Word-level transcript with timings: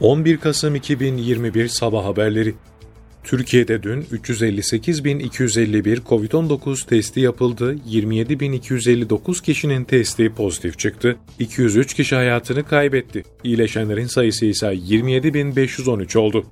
11 0.00 0.36
Kasım 0.36 0.74
2021 0.74 1.68
Sabah 1.68 2.04
Haberleri 2.04 2.54
Türkiye'de 3.24 3.82
dün 3.82 4.02
358.251 4.02 5.96
COVID-19 5.96 6.86
testi 6.86 7.20
yapıldı, 7.20 7.74
27.259 7.90 9.42
kişinin 9.42 9.84
testi 9.84 10.34
pozitif 10.34 10.78
çıktı, 10.78 11.16
203 11.38 11.94
kişi 11.94 12.16
hayatını 12.16 12.64
kaybetti. 12.64 13.24
İyileşenlerin 13.44 14.06
sayısı 14.06 14.46
ise 14.46 14.66
27.513 14.66 16.18
oldu. 16.18 16.44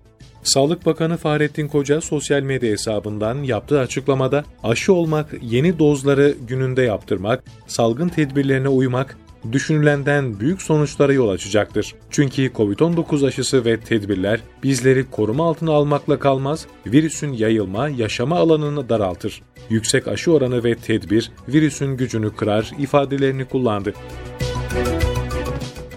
Sağlık 0.43 0.87
Bakanı 0.87 1.17
Fahrettin 1.17 1.69
Koca 1.69 2.01
sosyal 2.01 2.43
medya 2.43 2.71
hesabından 2.71 3.43
yaptığı 3.43 3.80
açıklamada 3.80 4.45
aşı 4.62 4.93
olmak, 4.93 5.35
yeni 5.43 5.79
dozları 5.79 6.35
gününde 6.49 6.83
yaptırmak, 6.83 7.45
salgın 7.67 8.09
tedbirlerine 8.09 8.69
uymak, 8.69 9.19
düşünülenden 9.52 10.41
büyük 10.41 10.62
sonuçlara 10.62 11.12
yol 11.12 11.29
açacaktır. 11.29 11.95
Çünkü 12.11 12.46
COVID-19 12.46 13.27
aşısı 13.27 13.65
ve 13.65 13.80
tedbirler 13.80 14.41
bizleri 14.62 15.10
koruma 15.10 15.48
altına 15.48 15.73
almakla 15.73 16.19
kalmaz, 16.19 16.66
virüsün 16.87 17.33
yayılma, 17.33 17.88
yaşama 17.88 18.37
alanını 18.37 18.88
daraltır. 18.88 19.43
Yüksek 19.70 20.09
aşı 20.09 20.32
oranı 20.32 20.65
ve 20.65 20.74
tedbir 20.74 21.32
virüsün 21.48 21.96
gücünü 21.96 22.37
kırar 22.37 22.70
ifadelerini 22.79 23.45
kullandı. 23.45 23.95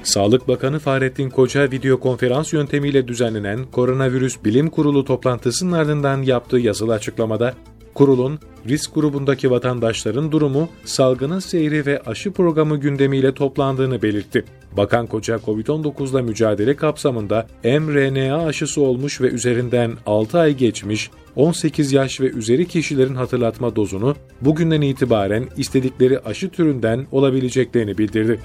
Sağlık 0.03 0.47
Bakanı 0.47 0.79
Fahrettin 0.79 1.29
Koca 1.29 1.71
video 1.71 1.99
konferans 1.99 2.53
yöntemiyle 2.53 3.07
düzenlenen 3.07 3.65
Koronavirüs 3.65 4.43
Bilim 4.45 4.69
Kurulu 4.69 5.05
toplantısının 5.05 5.71
ardından 5.71 6.21
yaptığı 6.21 6.57
yazılı 6.57 6.93
açıklamada 6.93 7.53
Kurulun 7.93 8.39
risk 8.69 8.95
grubundaki 8.95 9.51
vatandaşların 9.51 10.31
durumu, 10.31 10.69
salgının 10.85 11.39
seyri 11.39 11.85
ve 11.85 12.01
aşı 12.05 12.31
programı 12.31 12.77
gündemiyle 12.77 13.33
toplandığını 13.33 14.01
belirtti. 14.01 14.45
Bakan 14.77 15.07
Koca 15.07 15.35
COVID-19 15.35 16.11
ile 16.11 16.21
mücadele 16.21 16.75
kapsamında 16.75 17.47
mRNA 17.63 18.45
aşısı 18.45 18.81
olmuş 18.81 19.21
ve 19.21 19.27
üzerinden 19.27 19.91
6 20.05 20.39
ay 20.39 20.57
geçmiş 20.57 21.09
18 21.35 21.91
yaş 21.91 22.21
ve 22.21 22.25
üzeri 22.29 22.67
kişilerin 22.67 23.15
hatırlatma 23.15 23.75
dozunu 23.75 24.15
bugünden 24.41 24.81
itibaren 24.81 25.47
istedikleri 25.57 26.19
aşı 26.19 26.49
türünden 26.49 27.07
olabileceklerini 27.11 27.97
bildirdi. 27.97 28.39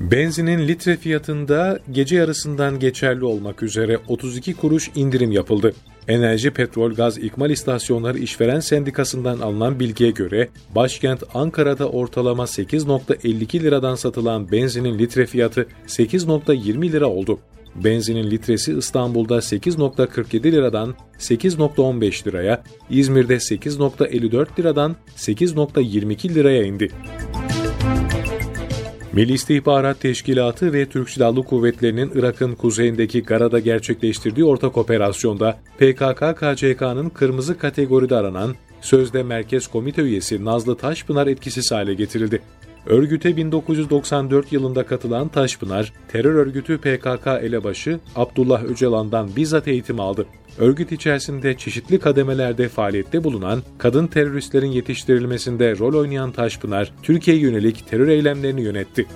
Benzinin 0.00 0.68
litre 0.68 0.96
fiyatında 0.96 1.78
gece 1.92 2.16
yarısından 2.16 2.78
geçerli 2.78 3.24
olmak 3.24 3.62
üzere 3.62 3.98
32 4.08 4.54
kuruş 4.54 4.90
indirim 4.94 5.32
yapıldı. 5.32 5.72
Enerji 6.08 6.50
Petrol 6.50 6.94
Gaz 6.94 7.18
İkmal 7.18 7.50
İstasyonları 7.50 8.18
İşveren 8.18 8.60
Sendikası'ndan 8.60 9.38
alınan 9.38 9.80
bilgiye 9.80 10.10
göre 10.10 10.48
başkent 10.74 11.22
Ankara'da 11.34 11.88
ortalama 11.88 12.44
8.52 12.44 13.60
liradan 13.60 13.94
satılan 13.94 14.52
benzinin 14.52 14.98
litre 14.98 15.26
fiyatı 15.26 15.66
8.20 15.86 16.92
lira 16.92 17.06
oldu. 17.06 17.38
Benzinin 17.84 18.30
litresi 18.30 18.72
İstanbul'da 18.72 19.36
8.47 19.36 20.52
liradan 20.52 20.94
8.15 21.18 22.26
liraya, 22.26 22.62
İzmir'de 22.90 23.34
8.54 23.34 24.58
liradan 24.58 24.96
8.22 25.16 26.34
liraya 26.34 26.62
indi. 26.62 26.90
Milli 29.12 29.32
İstihbarat 29.32 30.00
Teşkilatı 30.00 30.72
ve 30.72 30.86
Türk 30.88 31.10
Silahlı 31.10 31.42
Kuvvetleri'nin 31.42 32.12
Irak'ın 32.14 32.54
kuzeyindeki 32.54 33.22
Gara'da 33.22 33.58
gerçekleştirdiği 33.58 34.46
ortak 34.46 34.76
operasyonda 34.76 35.58
PKK-KCK'nın 35.80 37.10
kırmızı 37.10 37.58
kategoride 37.58 38.16
aranan 38.16 38.54
sözde 38.80 39.22
Merkez 39.22 39.66
Komite 39.66 40.02
üyesi 40.02 40.44
Nazlı 40.44 40.76
Taşpınar 40.76 41.26
etkisiz 41.26 41.72
hale 41.72 41.94
getirildi. 41.94 42.42
Örgüte 42.88 43.36
1994 43.36 44.52
yılında 44.52 44.86
katılan 44.86 45.28
Taşpınar, 45.28 45.92
terör 46.12 46.34
örgütü 46.34 46.78
PKK 46.78 47.26
elebaşı 47.26 48.00
Abdullah 48.16 48.64
Öcalan'dan 48.64 49.36
bizzat 49.36 49.68
eğitim 49.68 50.00
aldı. 50.00 50.26
Örgüt 50.58 50.92
içerisinde 50.92 51.56
çeşitli 51.56 51.98
kademelerde 51.98 52.68
faaliyette 52.68 53.24
bulunan 53.24 53.62
kadın 53.78 54.06
teröristlerin 54.06 54.70
yetiştirilmesinde 54.70 55.78
rol 55.78 55.94
oynayan 55.94 56.32
Taşpınar, 56.32 56.92
Türkiye'ye 57.02 57.42
yönelik 57.42 57.88
terör 57.88 58.08
eylemlerini 58.08 58.62
yönetti. 58.62 59.06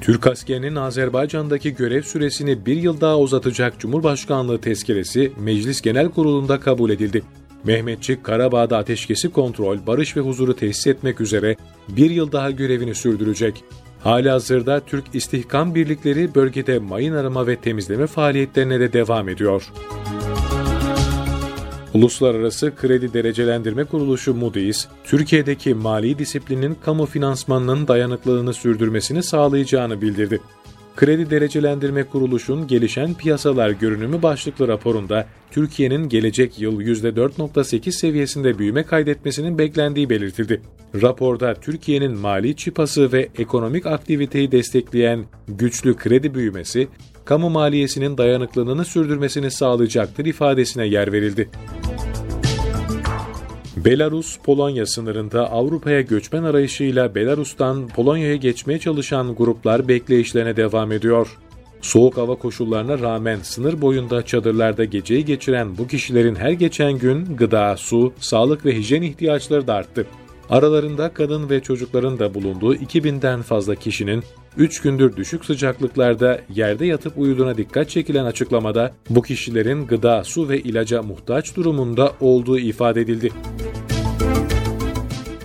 Türk 0.00 0.26
askerinin 0.26 0.76
Azerbaycan'daki 0.76 1.74
görev 1.74 2.02
süresini 2.02 2.66
bir 2.66 2.76
yıl 2.76 3.00
daha 3.00 3.18
uzatacak 3.18 3.80
Cumhurbaşkanlığı 3.80 4.60
tezkeresi 4.60 5.32
Meclis 5.38 5.80
Genel 5.80 6.08
Kurulu'nda 6.08 6.60
kabul 6.60 6.90
edildi. 6.90 7.22
Mehmetçik, 7.64 8.24
Karabağ'da 8.24 8.78
ateşkesi 8.78 9.32
kontrol, 9.32 9.78
barış 9.86 10.16
ve 10.16 10.20
huzuru 10.20 10.56
tesis 10.56 10.86
etmek 10.86 11.20
üzere 11.20 11.56
bir 11.88 12.10
yıl 12.10 12.32
daha 12.32 12.50
görevini 12.50 12.94
sürdürecek. 12.94 13.64
Hali 14.02 14.30
hazırda 14.30 14.80
Türk 14.80 15.04
İstihkam 15.14 15.74
Birlikleri 15.74 16.34
bölgede 16.34 16.78
mayın 16.78 17.14
arama 17.14 17.46
ve 17.46 17.56
temizleme 17.56 18.06
faaliyetlerine 18.06 18.80
de 18.80 18.92
devam 18.92 19.28
ediyor. 19.28 19.72
Uluslararası 21.94 22.72
Kredi 22.76 23.12
Derecelendirme 23.12 23.84
Kuruluşu 23.84 24.34
Moody's, 24.34 24.86
Türkiye'deki 25.04 25.74
mali 25.74 26.18
disiplinin 26.18 26.76
kamu 26.84 27.06
finansmanının 27.06 27.88
dayanıklılığını 27.88 28.54
sürdürmesini 28.54 29.22
sağlayacağını 29.22 30.00
bildirdi. 30.00 30.40
Kredi 31.00 31.30
Derecelendirme 31.30 32.04
Kuruluş'un 32.04 32.66
Gelişen 32.66 33.14
Piyasalar 33.14 33.70
Görünümü 33.70 34.22
başlıklı 34.22 34.68
raporunda 34.68 35.26
Türkiye'nin 35.50 36.08
gelecek 36.08 36.60
yıl 36.60 36.80
%4.8 36.80 37.92
seviyesinde 37.92 38.58
büyüme 38.58 38.82
kaydetmesinin 38.82 39.58
beklendiği 39.58 40.10
belirtildi. 40.10 40.62
Raporda 41.02 41.54
Türkiye'nin 41.54 42.18
mali 42.18 42.56
çıpası 42.56 43.12
ve 43.12 43.28
ekonomik 43.38 43.86
aktiviteyi 43.86 44.52
destekleyen 44.52 45.24
güçlü 45.48 45.96
kredi 45.96 46.34
büyümesi, 46.34 46.88
kamu 47.24 47.50
maliyesinin 47.50 48.18
dayanıklılığını 48.18 48.84
sürdürmesini 48.84 49.50
sağlayacaktır 49.50 50.24
ifadesine 50.24 50.86
yer 50.86 51.12
verildi. 51.12 51.48
Belarus-Polonya 53.84 54.86
sınırında 54.86 55.50
Avrupa'ya 55.50 56.00
göçmen 56.00 56.42
arayışıyla 56.42 57.14
Belarus'tan 57.14 57.88
Polonya'ya 57.88 58.36
geçmeye 58.36 58.78
çalışan 58.78 59.34
gruplar 59.34 59.88
bekleyişlerine 59.88 60.56
devam 60.56 60.92
ediyor. 60.92 61.36
Soğuk 61.80 62.16
hava 62.16 62.34
koşullarına 62.34 62.98
rağmen 62.98 63.38
sınır 63.42 63.82
boyunda 63.82 64.26
çadırlarda 64.26 64.84
geceyi 64.84 65.24
geçiren 65.24 65.78
bu 65.78 65.86
kişilerin 65.86 66.34
her 66.34 66.50
geçen 66.50 66.92
gün 66.92 67.36
gıda, 67.36 67.76
su, 67.76 68.12
sağlık 68.18 68.66
ve 68.66 68.76
hijyen 68.76 69.02
ihtiyaçları 69.02 69.66
da 69.66 69.74
arttı. 69.74 70.06
Aralarında 70.50 71.14
kadın 71.14 71.50
ve 71.50 71.60
çocukların 71.60 72.18
da 72.18 72.34
bulunduğu 72.34 72.74
2000'den 72.74 73.42
fazla 73.42 73.74
kişinin 73.74 74.22
3 74.56 74.80
gündür 74.80 75.16
düşük 75.16 75.44
sıcaklıklarda 75.44 76.40
yerde 76.54 76.86
yatıp 76.86 77.18
uyuduğuna 77.18 77.56
dikkat 77.56 77.90
çekilen 77.90 78.24
açıklamada 78.24 78.92
bu 79.10 79.22
kişilerin 79.22 79.86
gıda, 79.86 80.24
su 80.24 80.48
ve 80.48 80.58
ilaca 80.60 81.02
muhtaç 81.02 81.56
durumunda 81.56 82.12
olduğu 82.20 82.58
ifade 82.58 83.00
edildi. 83.00 83.30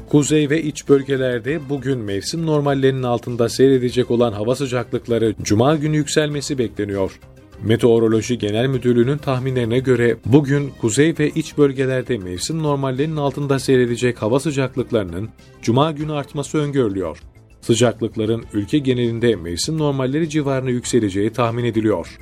Kuzey 0.09 0.49
ve 0.49 0.63
iç 0.63 0.89
bölgelerde 0.89 1.69
bugün 1.69 1.97
mevsim 1.97 2.45
normallerinin 2.45 3.03
altında 3.03 3.49
seyredecek 3.49 4.11
olan 4.11 4.33
hava 4.33 4.55
sıcaklıkları 4.55 5.35
cuma 5.43 5.75
günü 5.75 5.95
yükselmesi 5.95 6.57
bekleniyor. 6.57 7.19
Meteoroloji 7.63 8.37
Genel 8.37 8.67
Müdürlüğü'nün 8.67 9.17
tahminlerine 9.17 9.79
göre 9.79 10.17
bugün 10.25 10.71
kuzey 10.81 11.15
ve 11.19 11.29
iç 11.29 11.57
bölgelerde 11.57 12.17
mevsim 12.17 12.63
normallerinin 12.63 13.15
altında 13.15 13.59
seyredecek 13.59 14.21
hava 14.21 14.39
sıcaklıklarının 14.39 15.29
cuma 15.61 15.91
günü 15.91 16.13
artması 16.13 16.57
öngörülüyor. 16.57 17.17
Sıcaklıkların 17.61 18.43
ülke 18.53 18.77
genelinde 18.77 19.35
mevsim 19.35 19.77
normalleri 19.77 20.29
civarına 20.29 20.69
yükseleceği 20.69 21.29
tahmin 21.29 21.65
ediliyor. 21.65 22.17